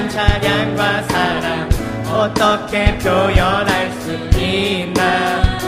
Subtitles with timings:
[0.00, 1.68] 향한 찬양과 사랑
[2.06, 5.58] 어떻게 표현할 수 있나?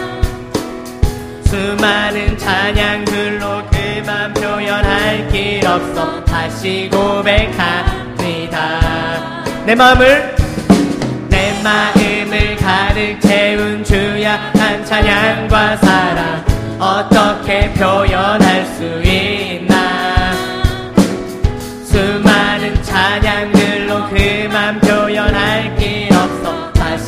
[1.44, 8.54] 수많은 찬양들로 그만 표현할 길 없어 다시 고백합니다.
[9.66, 10.34] 내 마음을
[11.28, 16.42] 내 마음을 가득 채운 주야 한 찬양과 사랑
[16.78, 19.71] 어떻게 표현할 수 있나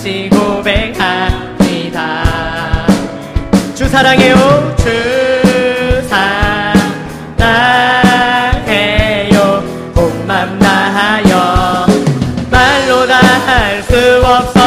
[0.04, 1.96] 다시 고백합니다.
[3.74, 4.36] 주 사랑해요
[4.76, 6.02] 주
[7.38, 8.04] 사랑해요.
[9.96, 11.86] 온맘 다하여
[12.50, 13.14] 말로 다
[13.46, 14.63] 할 수 없어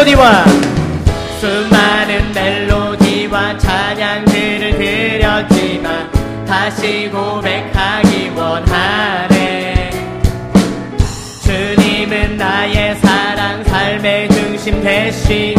[0.00, 0.44] 멜로디와
[1.40, 6.10] 수많은 멜로디와 찬양들을 드렸지만
[6.46, 9.90] 다시 고백하기 원하네.
[11.42, 15.54] 주님은 나의 사랑 삶의 중심 되시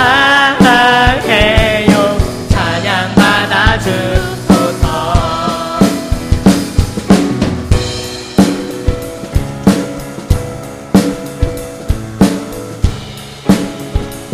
[0.00, 1.92] 사랑해요.
[2.48, 4.84] 찬양 받아주소서.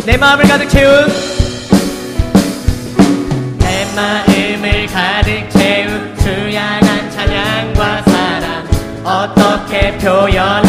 [0.05, 1.07] 내 마음을 가득 채운
[3.59, 8.65] 내 마음을 가득 채운 주양한 찬양과 사랑.
[9.03, 10.66] 어떻게 표현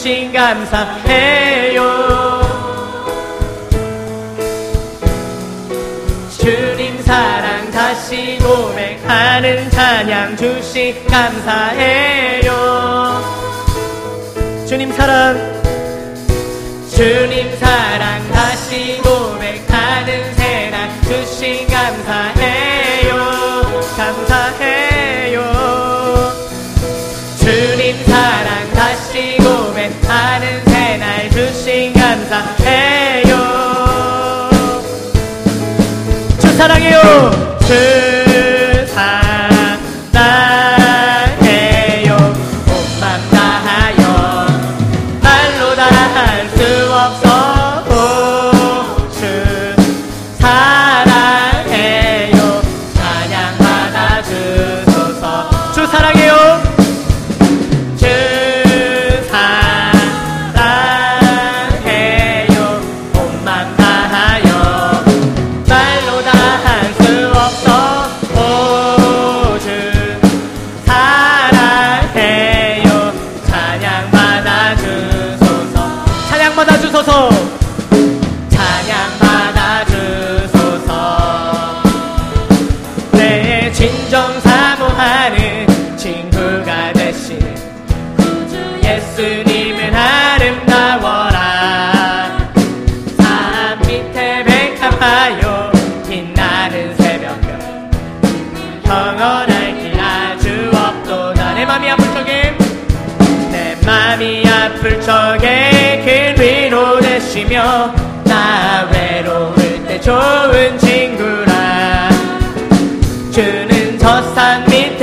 [0.00, 1.82] 주신 감사해요.
[6.38, 12.50] 주님 사랑 다시 고백하는 찬양 주시 감사해요.
[14.66, 15.36] 주님 사랑.
[16.88, 23.16] 주님 사랑 다시 고백하는 새날 주시 감사해요.
[23.98, 24.89] 감사해
[32.30, 33.30] 감사해요.
[36.38, 37.00] 주 사랑해요.
[37.66, 38.09] 주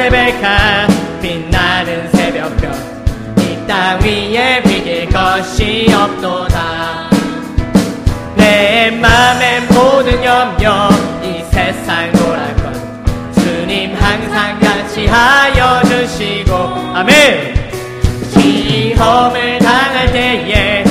[0.09, 0.88] 백화
[1.21, 2.71] 빛나는 새벽별
[3.39, 7.09] 이 땅 위에 비길 것이 없도다.
[8.36, 10.89] 내 맘의 모든 염려
[11.21, 16.54] 이 세상 돌아갈 것 주님 항상 같이 하여 주시고
[16.94, 17.71] 아멘.
[18.31, 20.83] 시험을 당할 때에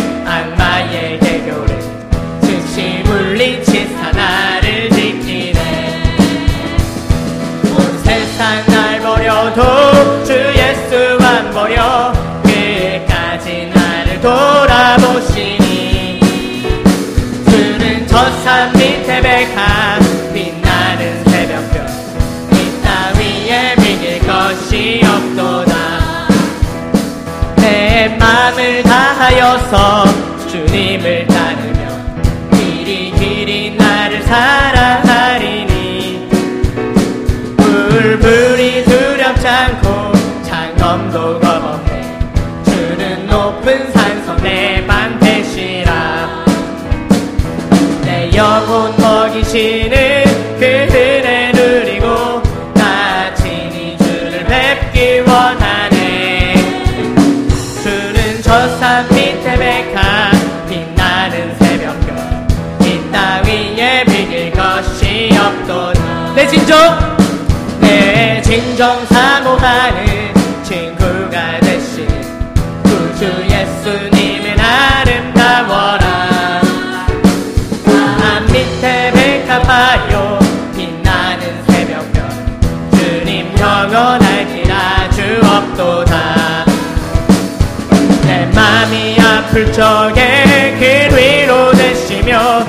[29.70, 30.05] 다
[65.66, 67.16] 없도다 내 진정
[67.80, 70.32] 내 진정 사모하는
[70.62, 72.06] 친구가 되신
[72.84, 76.60] 구주 예수님은 아름다워라.
[77.84, 80.38] 산 밑에 백합하여
[80.76, 82.28] 빛나는 새벽별
[82.92, 86.64] 주님 영원할지라 주 없도다
[88.22, 92.64] 내 맘이 아플 적에 그 위로 되시며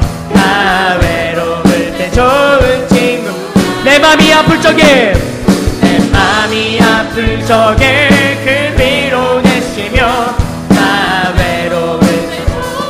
[4.68, 5.14] 적에
[5.82, 8.10] 내 맘이 아플 적에
[8.44, 10.36] 그 위로 되시며
[10.68, 12.02] 나 외로울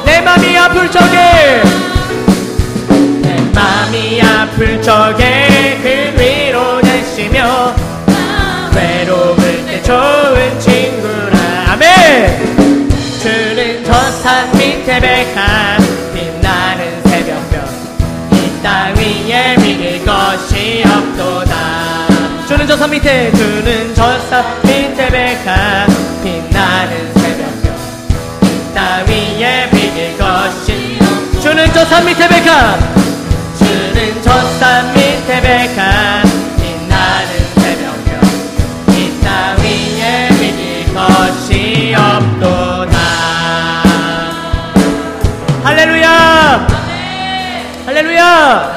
[0.03, 1.61] 때내 맘이 아플 적에
[3.21, 7.75] 내 맘이 아플 적에 그 위로 되시며
[8.75, 9.37] 외로울
[9.67, 11.73] 때 좋은 친구라.
[11.73, 12.89] 아멘.
[13.21, 15.76] 주는 저산 밑에 백한
[22.77, 25.87] 저산 밑에 주는 저산 밑에 백한
[26.23, 27.11] 빛나는
[28.43, 30.99] 이땅 위에 비길 것이
[31.41, 32.79] 주는 저산 밑에 백한
[33.57, 35.41] 주는 저산 밑에
[40.93, 42.99] 것이 없도다.
[45.63, 46.67] 할렐루야!
[47.87, 48.76] 할렐루야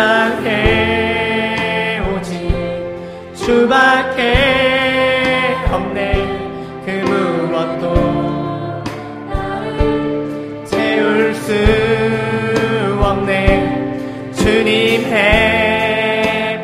[0.00, 2.32] 땅에 오직
[3.34, 4.32] 주밖에
[5.70, 6.14] 없네.
[6.86, 7.84] 그 무엇도
[10.64, 11.52] 채울 수
[12.98, 14.32] 없네.
[14.32, 15.10] 주님의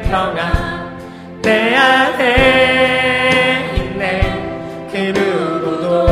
[0.05, 0.97] 평안
[1.43, 4.23] 내 안에 있네.
[4.91, 6.07] 그 누구도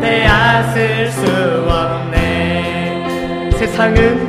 [0.00, 1.26] 빼앗을 수
[1.68, 3.50] 없네.
[3.58, 4.25] 세상은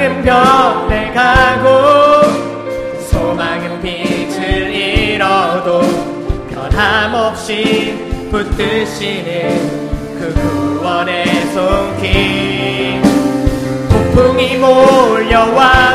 [0.00, 1.68] 세상은 변해가고
[3.10, 5.82] 소망은 빛을 잃어도
[6.50, 13.02] 변함없이 없이 붙드시는 그 구원의 손길.
[13.90, 15.89] 폭풍이 몰려와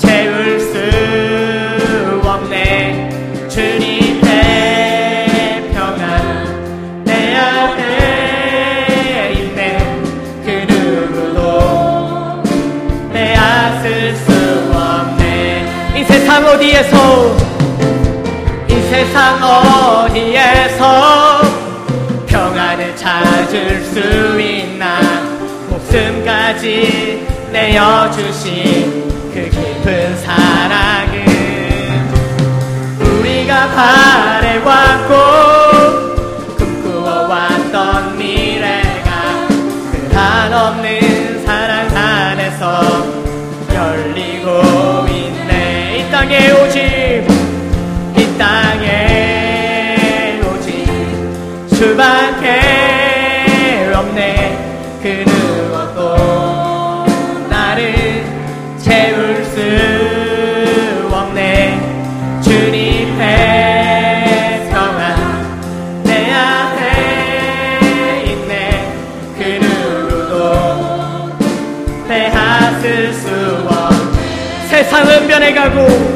[0.00, 0.80] 채울 수
[2.26, 3.46] 없네.
[3.48, 4.26] 주님의
[5.72, 9.78] 평안 내 안에 있네.
[10.44, 12.42] 그 누구도
[13.12, 14.32] 빼앗을 수
[14.72, 15.92] 없네.
[15.96, 17.36] 이 세상 어디에서?
[18.68, 21.42] 이 세상 어디에서?
[22.26, 25.00] 평안을 찾을 수 있나?
[25.68, 29.48] 목숨까지 내어주신 그
[29.90, 31.26] 깊은 사랑은
[33.00, 34.89] 우리가 바래왔
[75.50, 76.09] 세상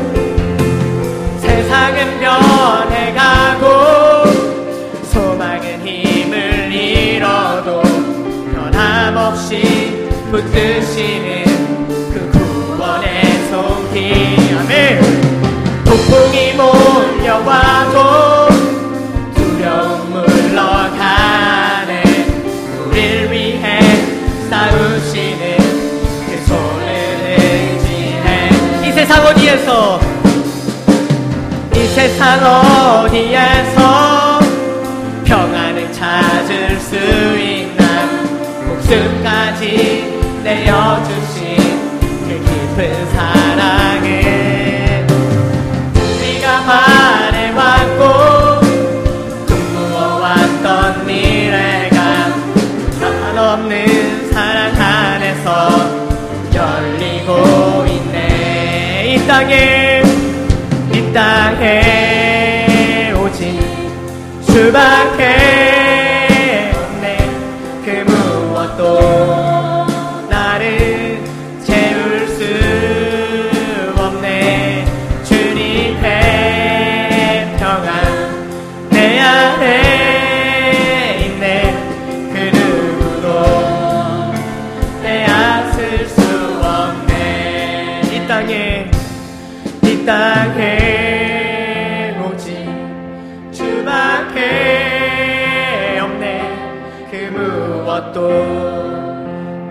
[32.35, 34.41] 이 세상 어디에서
[35.25, 36.97] 평안을 찾을 수
[37.39, 38.07] 있나
[38.67, 41.57] 목숨까지 내어주신
[42.01, 45.07] 그 깊은 사랑을
[45.95, 48.01] 우리가 바래왔고
[49.47, 51.97] 꿈꾸어왔던 미래가
[53.01, 55.71] 한없는 사랑 안에서
[56.53, 59.15] 열리고 있네.
[59.15, 59.84] 이 땅에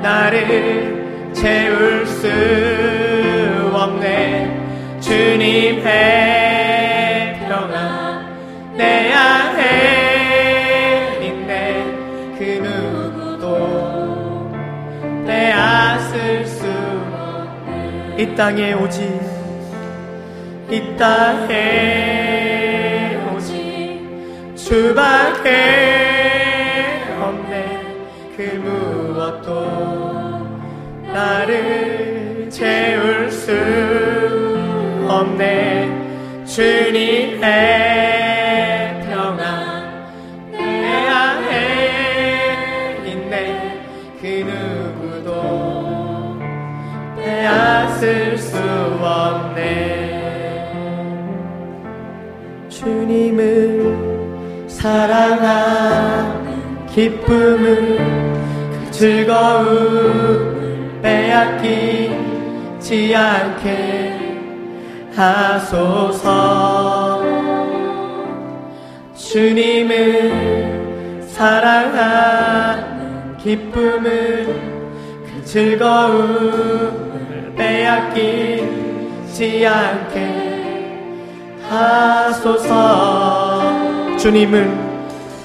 [0.04, 2.28] 나를 채울 수
[3.74, 5.00] 없네.
[5.00, 5.84] 주님의
[7.48, 8.28] 평안
[8.76, 9.60] 내 안에
[11.22, 11.86] 있네.
[12.38, 14.52] 그 누구도
[15.26, 18.16] 빼앗을 수 없네.
[18.18, 19.22] 이 땅에 오직
[20.70, 21.58] 이 땅에
[23.34, 24.02] 오직
[24.58, 25.50] 주밖에
[27.22, 27.82] 없네.
[28.36, 28.93] 그 무엇도
[31.24, 33.54] 나를 채울 수
[35.08, 36.44] 없네.
[36.46, 37.40] 주님의
[39.08, 40.10] 평안
[40.52, 41.50] 내 안에
[43.06, 43.86] 있네.
[44.20, 45.32] 그 누구도
[47.16, 48.58] 빼앗을 수
[49.02, 49.64] 없네.
[52.68, 53.96] 주님을
[54.68, 55.24] 사랑
[61.04, 64.40] 빼앗기지 않게
[65.14, 67.22] 하소서.
[69.16, 74.46] 주님을 사랑하는 기쁨을
[75.26, 80.54] 그 즐거움을 빼앗기지 않게
[81.70, 83.62] 하소서.
[84.18, 84.72] 주님을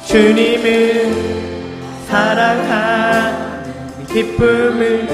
[0.04, 1.12] 주님을
[2.06, 3.07] 사랑하
[4.12, 5.06] 기쁨을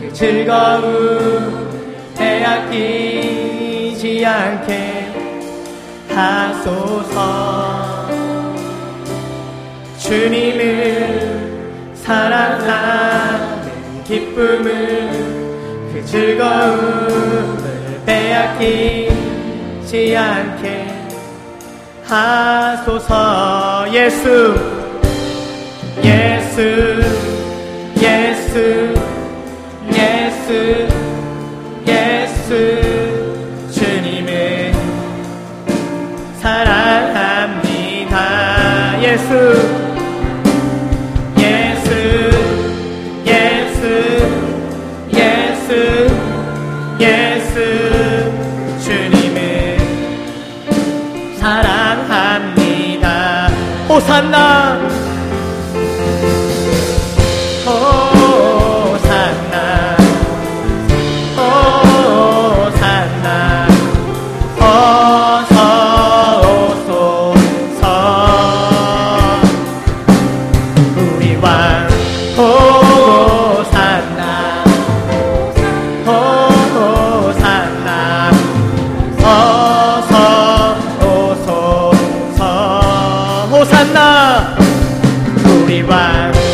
[0.00, 1.68] 그 즐거움
[2.16, 5.12] 빼앗기지 않게
[6.14, 7.58] 하소서.
[9.98, 13.62] 주님을 사랑하는
[14.04, 15.10] 기쁨을
[15.92, 19.16] 그 즐거움을 빼앗기지
[20.16, 20.88] 않게
[22.04, 23.86] 하소서.
[23.92, 24.56] 예수
[26.02, 27.27] 예수.
[28.00, 28.94] 예수
[29.92, 30.86] 예수
[31.86, 32.17] 예수
[85.68, 86.47] be wise.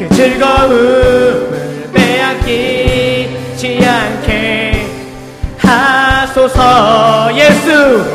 [0.00, 4.86] 그 즐거움을 빼앗기지 않게
[5.58, 7.28] 하소서.
[7.36, 8.06] 예수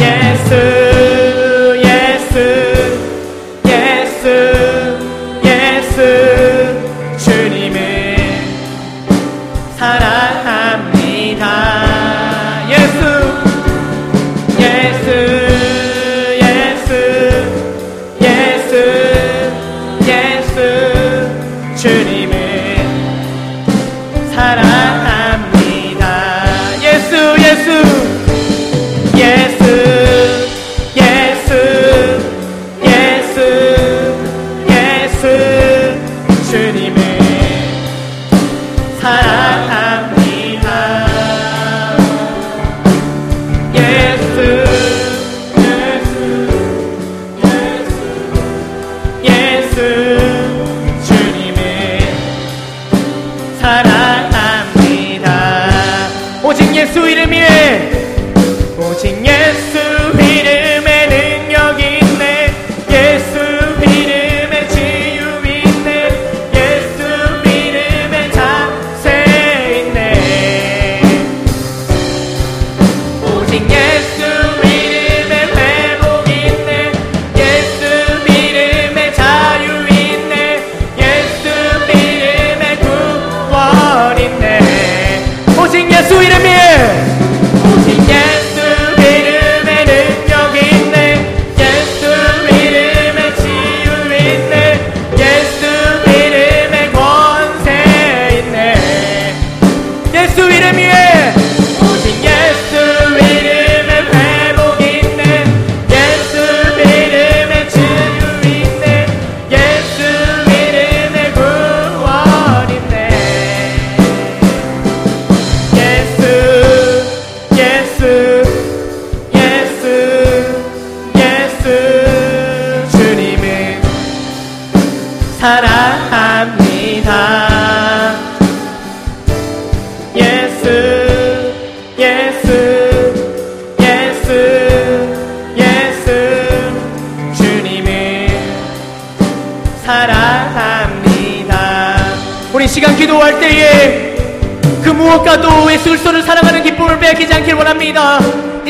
[0.00, 0.81] 예수.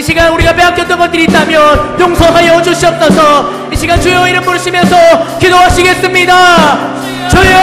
[0.03, 3.71] 이 시간 우리가 빼앗겼던 것들이 있다면 용서하여 주시옵소서.
[3.73, 7.29] 이 시간 주여 이름 부르시면서 기도하시겠습니다.
[7.29, 7.57] 주여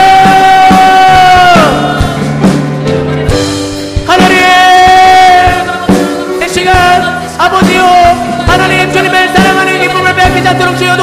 [4.06, 4.38] 하나님
[6.42, 7.82] 이 시간 아버지요
[8.46, 10.96] 하나님 주님을 사랑하는 기쁨을 빼앗기지 않도록 주여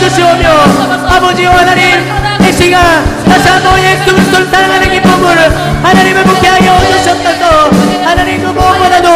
[0.00, 0.48] 주시오며
[1.10, 1.84] 아버지여 하나님
[2.48, 5.36] 이 시간 다시 한번 예수 그리스도를 사랑하는 기쁨을
[5.82, 7.70] 하나님을 묵게 하여 주시옵소서
[8.02, 9.08] 하나님 그 무엇보다도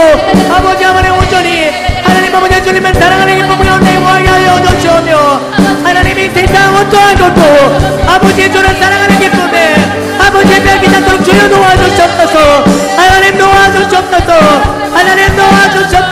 [0.55, 1.71] 아버지 하나님 온전히
[2.03, 5.41] 하나님 아버지 주님을 사랑하는 기쁨을 온전히 모하게 하여 주시오며
[5.83, 9.77] 하나님 이 세상 어떠한 것도 아버지의 주를 사랑하는 기쁨에
[10.21, 12.65] 아버지의 벽이 않도록 주여 도와주시옵소서
[12.97, 14.33] 하나님 도와주시옵소서
[14.93, 16.04] 하나님 도와주시옵소서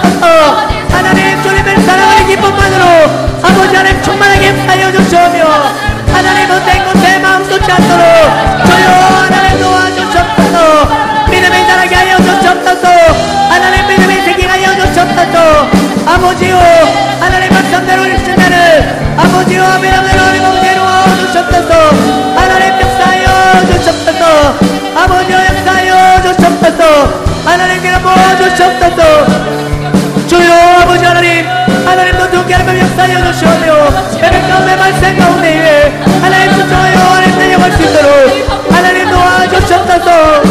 [28.62, 31.46] 주시옵소서 주여 아버지 하나님
[31.85, 38.72] 하나님도 두께 하나님 역사하여 주시오며 매일 가운데 말씀 가운데에 하나님 주셔요 하나님 내려갈 수 있도록
[38.72, 40.42] 하나님 도와주시옵소서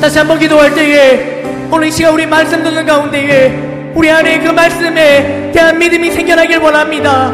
[0.00, 5.50] 다시 한번 기도할 때에 오늘 이 시간 우리 말씀 듣는 가운데에 우리 안에 그 말씀에
[5.54, 7.32] 대한 믿음이 생겨나길 원합니다.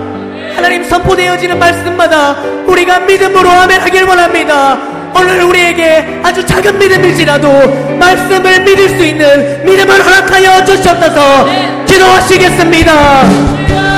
[0.54, 2.34] 하나님 선포되어지는 말씀마다
[2.66, 10.04] 우리가 믿음으로 아멘 하길 원합니다 오늘 우리에게 아주 작은 믿음일지라도 말씀을 믿을 수 있는 믿음을
[10.04, 11.46] 허락하여 주시옵소서.
[11.86, 12.92] 기도하시겠습니다.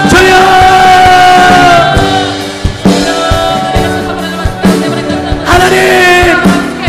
[0.09, 0.35] 주여!
[5.45, 6.37] 하나님!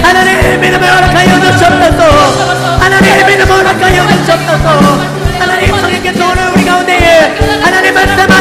[0.02, 2.80] 하나님 믿음을 허락하여 주시옵소서.
[2.80, 5.24] 하나님 믿음을 허락하여 주시옵소서.
[5.40, 8.33] 하나님 성령께서 오늘 우리 가운데에 하나님 말씀